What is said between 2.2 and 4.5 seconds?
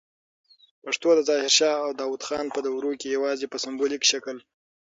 خان په دوروکي یواځې په سمبولیک شکل